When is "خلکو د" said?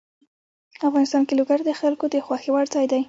1.79-2.15